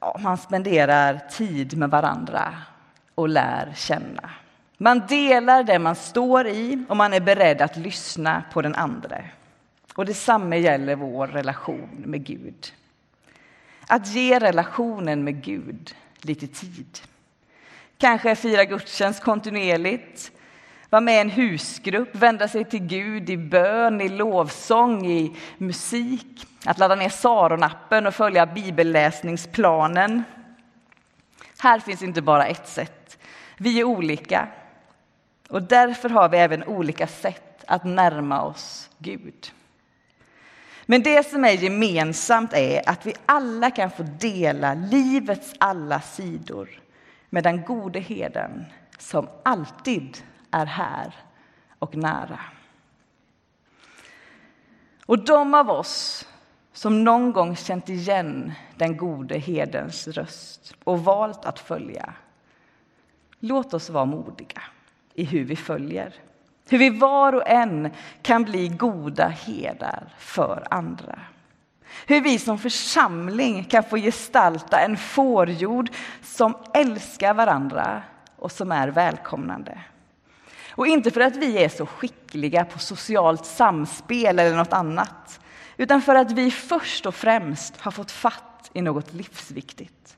Ja, 0.00 0.16
man 0.20 0.38
spenderar 0.38 1.18
tid 1.30 1.76
med 1.76 1.90
varandra 1.90 2.54
och 3.14 3.28
lär 3.28 3.72
känna. 3.76 4.30
Man 4.76 5.06
delar 5.06 5.62
det 5.62 5.78
man 5.78 5.94
står 5.94 6.46
i 6.46 6.84
och 6.88 6.96
man 6.96 7.12
är 7.12 7.20
beredd 7.20 7.62
att 7.62 7.76
lyssna 7.76 8.42
på 8.52 8.62
den 8.62 8.74
andra. 8.74 9.18
Och 9.94 10.06
detsamma 10.06 10.56
gäller 10.56 10.96
vår 10.96 11.26
relation 11.26 11.88
med 12.06 12.24
Gud. 12.24 12.72
Att 13.86 14.06
ge 14.06 14.38
relationen 14.38 15.24
med 15.24 15.44
Gud 15.44 15.94
lite 16.20 16.46
tid. 16.46 17.00
Kanske 17.98 18.36
fira 18.36 18.64
gudstjänst 18.64 19.22
kontinuerligt, 19.22 20.32
vara 20.90 21.00
med 21.00 21.14
i 21.14 21.20
en 21.20 21.30
husgrupp, 21.30 22.14
vända 22.14 22.48
sig 22.48 22.64
till 22.64 22.86
Gud 22.86 23.30
i 23.30 23.36
bön, 23.36 24.00
i 24.00 24.08
lovsång, 24.08 25.06
i 25.06 25.36
musik. 25.58 26.46
Att 26.66 26.78
ladda 26.78 26.94
ner 26.94 27.08
Saronappen 27.08 28.06
och 28.06 28.14
följa 28.14 28.46
bibelläsningsplanen. 28.46 30.24
Här 31.58 31.78
finns 31.78 32.02
inte 32.02 32.22
bara 32.22 32.46
ett 32.46 32.68
sätt. 32.68 33.18
Vi 33.56 33.80
är 33.80 33.84
olika 33.84 34.48
och 35.48 35.62
därför 35.62 36.08
har 36.08 36.28
vi 36.28 36.38
även 36.38 36.64
olika 36.64 37.06
sätt 37.06 37.64
att 37.66 37.84
närma 37.84 38.42
oss 38.42 38.90
Gud. 38.98 39.52
Men 40.86 41.02
det 41.02 41.26
som 41.26 41.44
är 41.44 41.52
gemensamt 41.52 42.52
är 42.52 42.88
att 42.88 43.06
vi 43.06 43.14
alla 43.26 43.70
kan 43.70 43.90
få 43.90 44.02
dela 44.02 44.74
livets 44.74 45.54
alla 45.58 46.00
sidor 46.00 46.82
med 47.30 47.44
den 47.44 47.64
gode 47.64 48.00
heden 48.00 48.64
som 48.98 49.28
alltid 49.42 50.18
är 50.50 50.66
här 50.66 51.14
och 51.78 51.96
nära. 51.96 52.40
Och 55.06 55.24
de 55.24 55.54
av 55.54 55.70
oss 55.70 56.28
som 56.72 57.04
någon 57.04 57.32
gång 57.32 57.56
känt 57.56 57.88
igen 57.88 58.52
den 58.76 58.96
gode 58.96 59.38
hedens 59.38 60.08
röst 60.08 60.74
och 60.84 61.04
valt 61.04 61.44
att 61.44 61.58
följa, 61.58 62.14
låt 63.38 63.74
oss 63.74 63.90
vara 63.90 64.04
modiga 64.04 64.62
i 65.14 65.24
hur 65.24 65.44
vi 65.44 65.56
följer. 65.56 66.14
Hur 66.68 66.78
vi 66.78 66.90
var 66.90 67.32
och 67.32 67.48
en 67.48 67.90
kan 68.22 68.44
bli 68.44 68.68
goda 68.68 69.28
herdar 69.28 70.14
för 70.18 70.66
andra. 70.70 71.20
Hur 72.06 72.20
vi 72.20 72.38
som 72.38 72.58
församling 72.58 73.64
kan 73.64 73.84
få 73.84 73.96
gestalta 73.96 74.80
en 74.80 74.96
fårjord 74.96 75.90
som 76.22 76.56
älskar 76.74 77.34
varandra 77.34 78.02
och 78.36 78.52
som 78.52 78.72
är 78.72 78.88
välkomnande. 78.88 79.78
Och 80.70 80.86
inte 80.86 81.10
för 81.10 81.20
att 81.20 81.36
vi 81.36 81.64
är 81.64 81.68
så 81.68 81.86
skickliga 81.86 82.64
på 82.64 82.78
socialt 82.78 83.46
samspel 83.46 84.38
eller 84.38 84.56
något 84.56 84.72
annat 84.72 85.40
utan 85.76 86.02
för 86.02 86.14
att 86.14 86.32
vi 86.32 86.50
först 86.50 87.06
och 87.06 87.14
främst 87.14 87.80
har 87.80 87.90
fått 87.90 88.10
fatt 88.10 88.70
i 88.72 88.82
något 88.82 89.12
livsviktigt. 89.12 90.16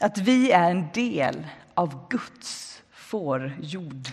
Att 0.00 0.18
vi 0.18 0.52
är 0.52 0.70
en 0.70 0.88
del 0.94 1.46
av 1.74 2.08
Guds 2.08 2.82
fårjord. 2.90 4.08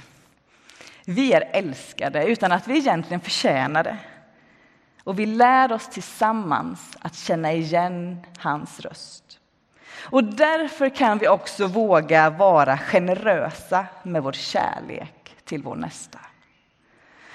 Vi 1.05 1.33
är 1.33 1.49
älskade 1.51 2.25
utan 2.25 2.51
att 2.51 2.67
vi 2.67 2.77
egentligen 2.77 3.21
förtjänar 3.21 3.83
det. 3.83 3.97
Och 5.03 5.19
vi 5.19 5.25
lär 5.25 5.71
oss 5.71 5.87
tillsammans 5.89 6.97
att 6.99 7.15
känna 7.15 7.53
igen 7.53 8.25
hans 8.37 8.79
röst. 8.79 9.39
Och 10.09 10.23
därför 10.23 10.89
kan 10.89 11.17
vi 11.17 11.27
också 11.27 11.67
våga 11.67 12.29
vara 12.29 12.77
generösa 12.77 13.85
med 14.03 14.23
vår 14.23 14.31
kärlek 14.31 15.35
till 15.45 15.63
vår 15.63 15.75
nästa. 15.75 16.19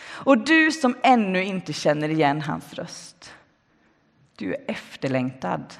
Och 0.00 0.38
du 0.38 0.72
som 0.72 0.96
ännu 1.02 1.44
inte 1.44 1.72
känner 1.72 2.08
igen 2.08 2.40
hans 2.42 2.74
röst, 2.74 3.34
du 4.36 4.54
är 4.54 4.64
efterlängtad 4.70 5.74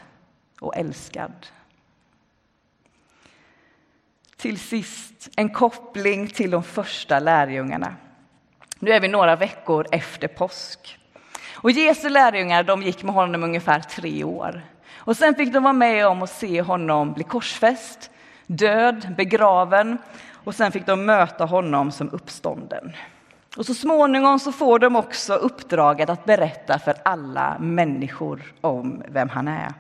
och 0.61 0.77
älskad. 0.77 1.47
Till 4.39 4.59
sist 4.59 5.29
en 5.37 5.49
koppling 5.49 6.29
till 6.29 6.51
de 6.51 6.63
första 6.63 7.19
lärjungarna. 7.19 7.95
Nu 8.79 8.91
är 8.91 9.01
vi 9.01 9.09
några 9.09 9.37
veckor 9.37 9.87
efter 9.93 10.29
påsk. 10.29 10.99
Och 11.55 11.71
Jesu 11.71 12.09
lärjungar 12.09 12.63
de 12.63 12.83
gick 12.83 13.03
med 13.03 13.15
honom 13.15 13.43
ungefär 13.43 13.81
tre 13.81 14.25
år. 14.25 14.63
Och 14.97 15.17
sen 15.17 15.35
fick 15.35 15.53
de 15.53 15.63
vara 15.63 15.73
med 15.73 16.07
om 16.07 16.23
att 16.23 16.31
se 16.31 16.63
honom 16.63 17.13
bli 17.13 17.25
korsfäst, 17.25 18.11
död, 18.47 19.15
begraven 19.17 19.99
och 20.33 20.55
sen 20.55 20.73
fick 20.73 20.87
de 20.87 21.07
möta 21.07 21.45
honom 21.45 21.93
som 21.93 22.11
uppstånden. 22.11 22.93
Och 23.57 23.67
så 23.67 23.75
småningom 23.75 24.39
så 24.39 24.53
får 24.53 24.79
de 24.79 24.97
också 24.97 25.35
uppdraget 25.35 26.11
att 26.11 26.25
berätta 26.25 26.79
för 26.79 26.95
alla 27.05 27.57
människor 27.61 28.53
om 28.61 29.03
vem 29.09 29.29
han 29.29 29.49
är. 29.49 29.73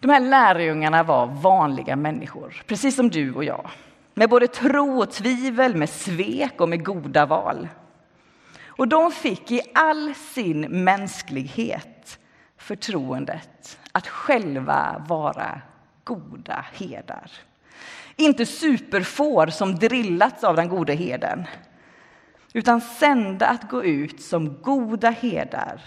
De 0.00 0.10
här 0.10 0.20
lärjungarna 0.20 1.02
var 1.02 1.26
vanliga 1.26 1.96
människor, 1.96 2.62
precis 2.66 2.96
som 2.96 3.10
du 3.10 3.34
och 3.34 3.44
jag. 3.44 3.70
Med 4.14 4.30
både 4.30 4.46
tro 4.46 4.98
och 5.02 5.10
tvivel, 5.10 5.76
med 5.76 5.90
svek 5.90 6.60
och 6.60 6.68
med 6.68 6.84
goda 6.84 7.26
val. 7.26 7.68
Och 8.64 8.88
de 8.88 9.12
fick 9.12 9.50
i 9.50 9.60
all 9.74 10.14
sin 10.14 10.60
mänsklighet 10.60 12.18
förtroendet 12.56 13.78
att 13.92 14.08
själva 14.08 15.04
vara 15.08 15.60
goda 16.04 16.64
herdar. 16.72 17.30
Inte 18.16 18.46
superfår 18.46 19.46
som 19.46 19.74
drillats 19.74 20.44
av 20.44 20.56
den 20.56 20.68
gode 20.68 20.94
herden 20.94 21.46
utan 22.52 22.80
sända 22.80 23.46
att 23.46 23.70
gå 23.70 23.84
ut 23.84 24.22
som 24.22 24.62
goda 24.62 25.10
herdar 25.10 25.80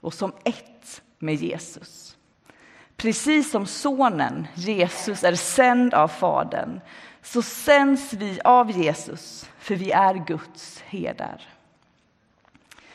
och 0.00 0.14
som 0.14 0.32
ett 0.44 1.02
med 1.18 1.34
Jesus. 1.34 2.16
Precis 3.02 3.50
som 3.50 3.66
sonen 3.66 4.46
Jesus 4.54 5.24
är 5.24 5.34
sänd 5.34 5.94
av 5.94 6.08
Fadern 6.08 6.80
så 7.22 7.42
sänds 7.42 8.12
vi 8.12 8.40
av 8.44 8.70
Jesus, 8.70 9.50
för 9.58 9.74
vi 9.74 9.90
är 9.90 10.14
Guds 10.14 10.82
herdar. 10.86 11.42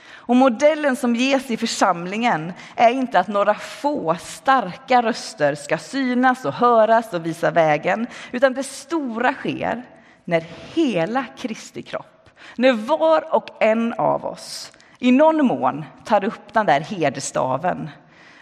Och 0.10 0.36
modellen 0.36 0.96
som 0.96 1.16
ges 1.16 1.52
i 1.52 1.58
församlingen 1.58 2.54
är 2.76 2.90
inte 2.90 3.20
att 3.20 3.28
några 3.28 3.54
få 3.54 4.16
starka 4.20 5.02
röster 5.02 5.56
ska 5.56 5.78
synas 5.78 6.46
och 6.46 6.54
höras 6.54 7.14
och 7.14 7.26
visa 7.26 7.52
vägen, 7.52 8.08
utan 8.32 8.54
det 8.54 8.64
stora 8.64 9.34
sker 9.34 9.84
när 10.26 10.46
hela 10.74 11.26
Kristi 11.38 11.82
kropp, 11.82 12.30
när 12.56 12.74
var 12.74 13.36
och 13.36 13.64
en 13.64 13.94
av 13.94 14.26
oss 14.26 14.72
i 15.00 15.12
någon 15.12 15.46
mån 15.46 15.86
tar 16.06 16.24
upp 16.24 16.54
den 16.54 16.66
där 16.66 16.80
herdestaven 16.82 17.90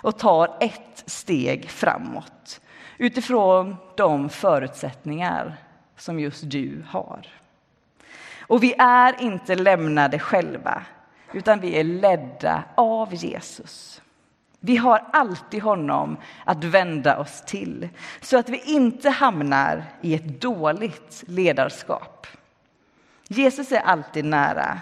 och 0.06 0.18
tar 0.18 0.58
ett 0.60 1.04
steg 1.06 1.70
framåt 1.70 2.62
utifrån 2.98 3.76
de 3.96 4.30
förutsättningar 4.30 5.58
som 5.98 6.20
just 6.20 6.50
du 6.50 6.84
har. 6.88 7.28
Och 8.40 8.64
vi 8.64 8.74
är 8.78 9.22
inte 9.22 9.56
lämnade 9.56 10.20
själva, 10.20 10.84
utan 11.34 11.60
vi 11.60 11.80
är 11.80 11.84
ledda 11.84 12.64
av 12.76 13.14
Jesus. 13.14 14.02
Vi 14.60 14.78
har 14.78 15.06
alltid 15.14 15.62
honom 15.62 16.18
att 16.44 16.64
vända 16.64 17.18
oss 17.18 17.44
till 17.48 17.90
så 18.22 18.38
att 18.38 18.50
vi 18.50 18.62
inte 18.66 19.10
hamnar 19.10 19.84
i 20.02 20.16
ett 20.16 20.42
dåligt 20.42 21.24
ledarskap. 21.28 22.28
Jesus 23.28 23.72
är 23.72 23.80
alltid 23.80 24.26
nära 24.26 24.80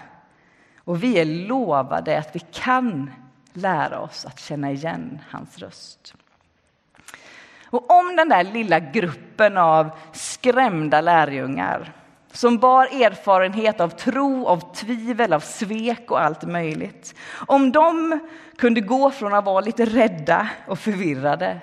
och 0.78 1.02
vi 1.02 1.18
är 1.18 1.24
lovade 1.24 2.18
att 2.18 2.36
vi 2.36 2.40
kan 2.40 3.10
lära 3.56 4.00
oss 4.00 4.24
att 4.24 4.40
känna 4.40 4.72
igen 4.72 5.18
hans 5.30 5.58
röst. 5.58 6.14
Och 7.66 7.90
om 7.90 8.16
den 8.16 8.28
där 8.28 8.44
lilla 8.44 8.80
gruppen 8.80 9.56
av 9.56 9.90
skrämda 10.12 11.00
lärjungar 11.00 11.92
som 12.32 12.58
bar 12.58 12.86
erfarenhet 12.86 13.80
av 13.80 13.88
tro, 13.88 14.46
av 14.46 14.74
tvivel, 14.74 15.32
av 15.32 15.40
svek 15.40 16.10
och 16.10 16.22
allt 16.22 16.42
möjligt. 16.42 17.14
Om 17.46 17.72
de 17.72 18.20
kunde 18.56 18.80
gå 18.80 19.10
från 19.10 19.34
att 19.34 19.44
vara 19.44 19.60
lite 19.60 19.84
rädda 19.84 20.48
och 20.66 20.78
förvirrade 20.78 21.60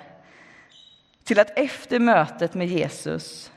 till 1.24 1.38
att 1.38 1.58
efter 1.58 1.98
mötet 1.98 2.54
med 2.54 2.66
Jesus, 2.66 3.52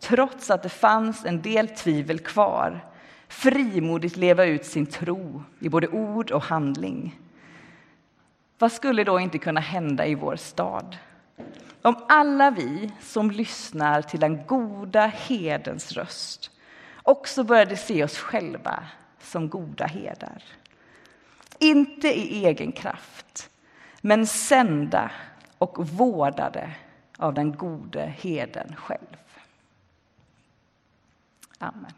trots 0.00 0.50
att 0.50 0.62
det 0.62 0.68
fanns 0.68 1.24
en 1.24 1.42
del 1.42 1.68
tvivel 1.68 2.18
kvar, 2.18 2.84
frimodigt 3.28 4.16
leva 4.16 4.44
ut 4.44 4.66
sin 4.66 4.86
tro 4.86 5.42
i 5.58 5.68
både 5.68 5.88
ord 5.88 6.30
och 6.30 6.42
handling. 6.42 7.18
Vad 8.60 8.72
skulle 8.72 9.04
då 9.04 9.20
inte 9.20 9.38
kunna 9.38 9.60
hända 9.60 10.06
i 10.06 10.14
vår 10.14 10.36
stad? 10.36 10.96
Om 11.82 12.04
alla 12.08 12.50
vi 12.50 12.92
som 13.00 13.30
lyssnar 13.30 14.02
till 14.02 14.20
den 14.20 14.46
goda 14.46 15.06
hedens 15.06 15.92
röst 15.92 16.50
också 17.02 17.44
började 17.44 17.76
se 17.76 18.04
oss 18.04 18.18
själva 18.18 18.84
som 19.20 19.48
goda 19.48 19.86
herdar. 19.86 20.42
Inte 21.58 22.08
i 22.08 22.46
egen 22.46 22.72
kraft, 22.72 23.50
men 24.00 24.26
sända 24.26 25.10
och 25.58 25.88
vårdade 25.88 26.74
av 27.18 27.34
den 27.34 27.52
gode 27.52 28.14
heden 28.18 28.76
själv. 28.76 29.16
Amen. 31.58 31.92